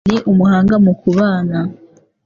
Ni 0.09 0.17
umuhanga 0.31 0.75
mu 0.85 0.93
kubana. 1.01 1.57